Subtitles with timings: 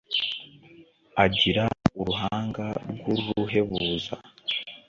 [1.23, 1.63] Agira
[2.01, 2.65] uruhanga
[2.95, 4.15] rw’uruhebuza,